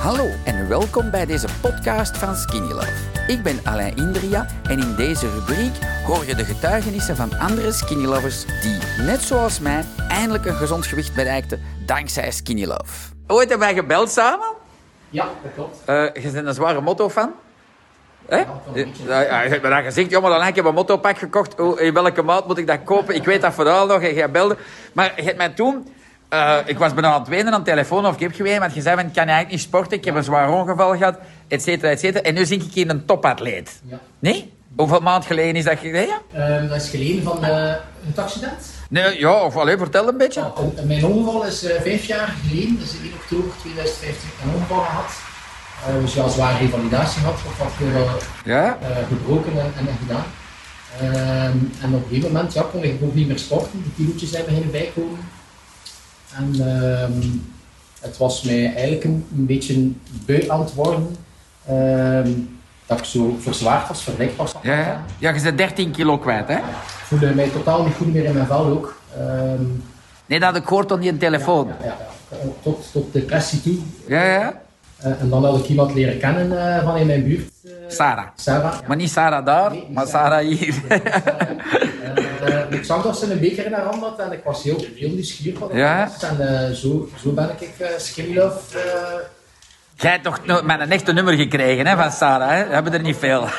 [0.00, 2.92] Hallo en welkom bij deze podcast van Skinny Love.
[3.26, 5.72] Ik ben Alain Indria en in deze rubriek
[6.06, 10.86] hoor je de getuigenissen van andere Skinny Lovers die, net zoals mij, eindelijk een gezond
[10.86, 13.12] gewicht bereikten dankzij Skinny Love.
[13.26, 14.46] Ooit hebben wij gebeld samen?
[15.10, 15.76] Ja, dat klopt.
[15.86, 17.32] Uh, je bent een zware motto-fan?
[18.26, 18.36] Hè?
[18.36, 21.60] Ja, ja, je hebt me dat gezegd, ja, maar dan heb ik een mottopak gekocht.
[21.60, 23.14] Oh, in welke maat moet ik dat kopen?
[23.14, 24.56] Ik weet dat verhaal nog en jij belde.
[24.92, 25.98] Maar je hebt mij toen...
[26.34, 28.74] Uh, ik was bijna aan het wenen aan de telefoon of ik heb geweest, want
[28.74, 31.18] je zei, van, ik kan eigenlijk niet sporten, ik heb een zwaar ongeval gehad,
[31.48, 32.24] et cetera, et cetera.
[32.24, 33.80] En nu zink ik in een topatleet.
[33.84, 33.98] Ja.
[34.18, 34.52] Nee?
[34.76, 36.14] Hoeveel maand geleden is dat geleden?
[36.36, 37.74] Um, dat is geleden van uh,
[38.06, 38.70] het accident.
[38.88, 40.40] Nee, ja, of alleen vertel een beetje.
[40.40, 45.12] Ja, mijn ongeval is uh, vijf jaar geleden, dus in oktober 2015, een ongeval gehad.
[46.00, 48.78] Dus ja, zware revalidatie gehad, of wat ja?
[49.08, 50.24] gebroken en, en gedaan.
[51.02, 54.30] Um, en op een gegeven moment ja, kon ik ook niet meer sporten, de kilootjes
[54.30, 55.18] zijn beginnen bijkomen.
[56.36, 56.68] En
[57.02, 57.42] um,
[58.00, 59.90] het was mij eigenlijk een, een beetje
[60.26, 61.16] beu aan het worden.
[61.70, 64.54] Um, dat ik zo verzwaard was, verlekt was.
[64.62, 65.32] Ja, ja.
[65.32, 66.56] je bent 13 kilo kwijt, hè?
[66.56, 66.62] Ik
[67.04, 69.00] voelde mij totaal niet goed meer in mijn vel ook.
[69.18, 69.84] Um,
[70.26, 71.66] nee, dat had ik gehoord op die telefoon.
[71.66, 71.96] Ja, ja,
[72.30, 73.78] ja, Tot, tot depressie toe.
[74.06, 74.60] Ja, ja.
[75.04, 77.50] Uh, en dan had ik iemand leren kennen uh, van in mijn buurt.
[77.64, 78.26] Uh, Sarah.
[78.34, 78.74] Sarah.
[78.86, 80.30] Maar niet Sarah daar, Nee, maar Sarah.
[80.30, 80.74] Sarah hier.
[82.80, 85.10] ik zag dat ze een beker in haar hand had en ik was heel, heel
[85.10, 86.08] nieuwsgierig wat dat Ja.
[86.12, 86.22] was.
[86.22, 87.86] En uh, zo, zo ben ik uh.
[88.26, 88.50] Uh,
[89.94, 92.66] Jij hebt toch met een echte nummer gekregen hè, van Sarah, hè?
[92.66, 93.46] We hebben er niet veel.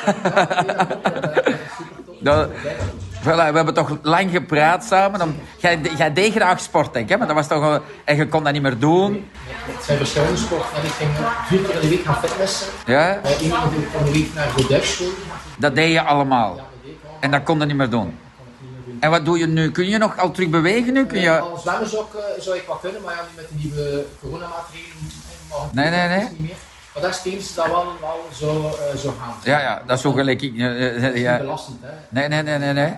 [3.22, 5.22] Voilà, we hebben toch lang gepraat samen.
[5.22, 7.16] Om, jij, jij deed graag sport, denk ik, hè?
[7.16, 7.80] Maar dat was toch...
[8.04, 9.30] En je kon dat niet meer doen.
[9.46, 11.10] het zijn verschillende sporten en ik ging
[11.46, 12.66] vier keer in de week gaan fitnessen.
[12.86, 13.14] Ja?
[13.16, 15.10] Eén keer in de week naar de duikschool.
[15.58, 16.56] Dat deed je allemaal.
[16.56, 17.16] Ja, dat deed ik al.
[17.20, 18.00] En dat kon je niet meer doen.
[18.00, 18.91] kon ik niet meer doen.
[19.02, 19.70] En wat doe je nu?
[19.70, 21.06] Kun je nog al terug bewegen nu?
[21.06, 21.38] Kun je...
[21.38, 25.10] Als zwemmen zou ik, uh, zou ik wat kunnen, maar ja, met de nieuwe coronamaatregelen
[25.48, 26.20] mag Nee, nee, nee.
[26.20, 26.54] niet meer.
[26.94, 29.34] Maar dat is het dat wel, wel zo, uh, zo gaan.
[29.44, 31.38] Ja, ja, dat is zo gelijk eh, eh, Dat is niet Ja.
[31.38, 31.88] belastend, hè.
[32.08, 32.94] Nee, nee, nee, nee, nee.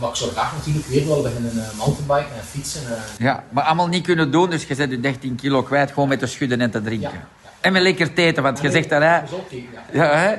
[0.00, 2.82] Maar ik zou graag natuurlijk weer wel beginnen mountainbiken en fietsen.
[3.18, 6.18] Ja, maar allemaal niet kunnen doen, dus je zet je 13 kilo kwijt gewoon met
[6.18, 7.10] te schudden en te drinken.
[7.10, 7.50] Ja, ja.
[7.60, 9.18] En met lekker te eten, want je zegt dat, hè.
[9.18, 9.58] Gezond ja.
[9.92, 10.34] Ja, hè.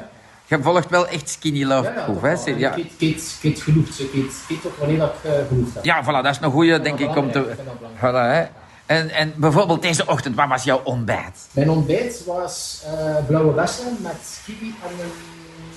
[0.50, 2.52] Je volgt wel echt skinny love Ja, ja, hè.
[2.52, 2.76] Ja.
[2.78, 4.14] Eet- ik eet genoeg, ik
[4.50, 5.84] eet ook wanneer dat ik uh, genoeg heb.
[5.86, 7.56] ja, voilà, dat is een goeie, denk ik, om te...
[7.98, 8.00] Voilà,
[8.36, 8.44] hè.
[8.86, 11.48] En, en bijvoorbeeld deze ochtend, wat was jouw ontbijt?
[11.52, 15.12] Mijn ontbijt was uh, blauwe bessen met kiwi en een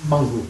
[0.09, 0.45] mango.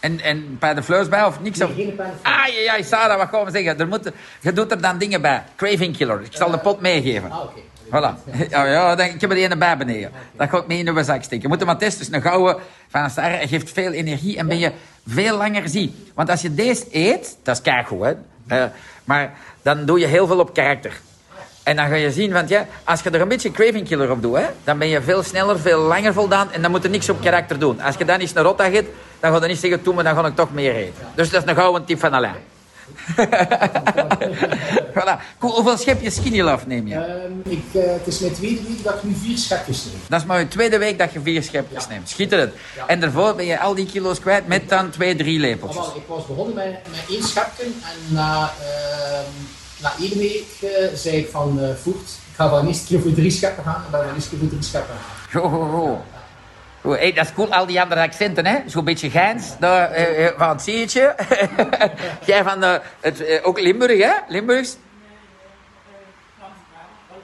[0.00, 1.58] En, en bij de fleurs bij of niks?
[1.58, 1.74] Nee, Of...
[1.74, 2.12] geen pijn.
[2.22, 3.78] Ah, ja, ja, Sarah, wat gaan we zeggen?
[3.78, 5.44] Er moet, je doet er dan dingen bij.
[5.56, 6.20] Craving killer.
[6.22, 7.30] Ik zal de pot meegeven.
[7.30, 7.60] Ah, oké.
[7.88, 8.14] Voilà.
[8.50, 10.10] Ja, ja, dan, ik heb er een bij beneden.
[10.36, 11.42] Dat ga ik mee in de zak steken.
[11.42, 12.06] Je moet hem maar testen.
[12.06, 12.56] Dus een gouden
[12.88, 13.10] van
[13.48, 14.72] geeft veel energie en ben je
[15.06, 15.94] veel langer zie.
[16.14, 18.14] Want als je deze eet, dat is keigoed, hè.
[18.46, 18.70] Eh,
[19.04, 21.00] maar dan doe je heel veel op karakter.
[21.62, 24.22] En dan ga je zien, want ja, als je er een beetje craving killer op
[24.22, 27.08] doet, hè, dan ben je veel sneller, veel langer voldaan en dan moet je niks
[27.08, 27.80] op karakter doen.
[27.80, 28.86] Als je dan eens een rotta eet,
[29.20, 31.06] dan ga je niet zeggen, toe, maar dan ga ik toch meer eten.
[31.14, 32.57] Dus dat is een gouden tip van Alain.
[34.94, 35.20] voilà.
[35.38, 36.94] Hoeveel schepjes skinny neem je?
[36.94, 40.00] Um, ik, uh, het is mijn tweede week dat ik nu vier schepjes neem.
[40.08, 41.88] Dat is maar je tweede week dat je vier schepjes Ja.
[41.90, 42.08] neemt.
[42.08, 42.52] Schitterend.
[42.76, 42.86] Ja.
[42.86, 45.40] En daarvoor ben je al die kilo's kwijt met dan twee, drie
[45.74, 49.18] wel, ik was begonnen met, met één schepje en na, uh,
[49.82, 53.12] na één week uh, zei ik van uh, voert, ik ga van eerste keer voor
[53.12, 56.00] drie scheppen gaan en ben van eerste keer voor drie scheppen gaan.
[56.96, 58.58] Hey, dat is cool, al die andere accenten, hè?
[58.66, 60.92] Zo'n beetje Geins, daar, eh, eh, van het.
[62.26, 64.12] Jij van eh, het, eh, ook Limburg, hè?
[64.28, 64.76] Limburgs?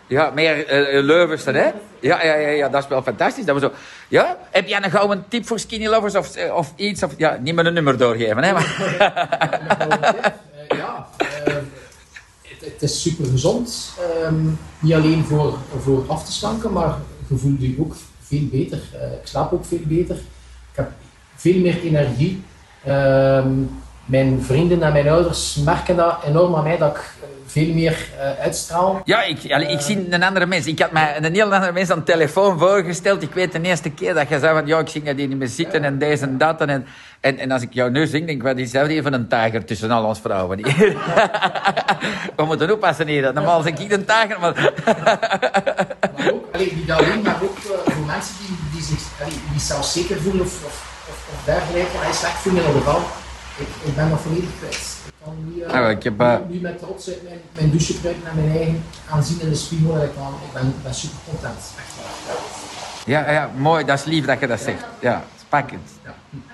[0.06, 0.66] Ja, meer
[1.02, 1.70] Leuvenster, hè?
[2.00, 3.44] Ja, ja, ja, dat is wel fantastisch.
[3.44, 3.72] Dat we zo...
[4.08, 4.38] Ja?
[4.50, 7.02] Heb jij een tip voor skinny lovers of, of iets?
[7.02, 7.12] Of...
[7.16, 8.52] Ja, niet met een nummer doorgeven, hè?
[8.52, 8.76] Maar...
[8.78, 8.98] Uh,
[10.78, 11.08] ja,
[11.48, 11.54] uh,
[12.58, 13.92] het, is super gezond.
[14.22, 16.94] Um, niet alleen voor, voor af te slanken, maar
[17.28, 17.94] je voelt je ook
[18.38, 18.78] veel beter.
[18.94, 20.16] Uh, ik slaap ook veel beter.
[20.16, 20.90] Ik heb
[21.34, 22.42] veel meer energie.
[22.88, 23.70] Um,
[24.04, 27.02] mijn vrienden en mijn ouders merken dat enorm aan mij dat ik
[27.46, 29.00] veel meer uh, uitstraal.
[29.04, 30.66] Ja, ik, allee, ik zie een andere mens.
[30.66, 33.22] Ik had mij een heel andere mens aan de telefoon voorgesteld.
[33.22, 35.38] Ik weet de eerste keer dat je zei van, ja, ik zing dat die niet
[35.38, 36.60] meer zitten en deze en dat.
[36.60, 36.86] En,
[37.20, 39.64] en, en als ik jou nu zing, denk ik, wat is dat even een tijger
[39.64, 40.58] tussen al ons vrouwen.
[42.36, 43.32] We moeten oppassen hier.
[43.32, 44.72] Normaal zeg ik een tijger, maar...
[46.54, 50.20] allee, niet alleen, maar ook uh, voor mensen die, die zich allee, die zelf zeker
[50.20, 50.76] voelen of, of,
[51.08, 51.96] of, dergelijke.
[51.96, 53.00] Hij slecht voelen in geval.
[53.58, 54.96] Ik, ik ben dat volledig kwijt.
[55.06, 56.36] Ik kan nu, uh, Ja, ik heb, uh...
[56.48, 59.54] nu, nu met trots uit mijn, mijn douche kruipen naar mijn eigen aanzien in de
[59.54, 60.02] spiegel.
[60.02, 61.58] Ik, kan, ik ben, ben super content.
[61.78, 62.36] Echt waar.
[63.06, 63.84] Ja, ja, mooi.
[63.84, 64.84] Dat is lief dat je dat zegt.
[65.00, 65.24] Ja,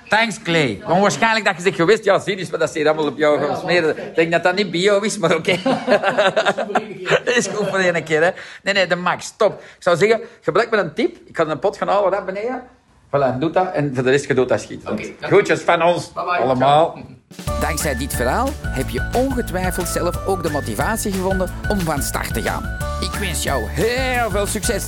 [0.09, 0.83] Thanks, Clay.
[0.89, 3.19] Maar waarschijnlijk dat je zegt gewist, ja, zie eens wat dat ze hier allemaal op
[3.19, 3.97] jou gaan smeren.
[3.97, 5.57] Ik denk dat dat niet bio is, maar oké.
[7.25, 8.31] dat is goed voor één keer, hè.
[8.63, 9.61] Nee, nee, de max, top.
[9.61, 11.17] Ik zou zeggen, gebruik me een tip.
[11.27, 12.63] Ik ga een pot gaan halen daar beneden.
[13.07, 13.73] Voilà, doe dat.
[13.73, 14.85] En voor de rest, je doet dat schiet.
[14.85, 16.13] Dank Groetjes van ons.
[16.13, 16.37] Bye bye.
[16.37, 16.99] Allemaal.
[17.61, 22.43] Dankzij dit verhaal heb je ongetwijfeld zelf ook de motivatie gevonden om van start te
[22.43, 22.79] gaan.
[23.01, 24.85] Ik wens jou heel veel succes!